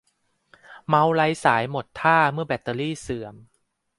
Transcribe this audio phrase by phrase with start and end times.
[0.87, 2.69] เมาส์ไร้สายหมดท่าเมื่อแบต
[3.01, 3.35] เสื่อม